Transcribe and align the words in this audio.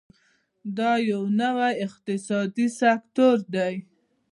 دا 0.77 0.91
یو 1.09 1.21
نوی 1.39 1.73
اقتصادي 1.85 2.67
سکتور 2.79 3.37
دی. 3.53 3.73